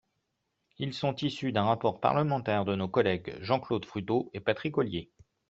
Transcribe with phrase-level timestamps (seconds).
[0.79, 5.11] Ils sont issus d’un rapport parlementaire de nos collègues Jean-Claude Fruteau et Patrick Ollier.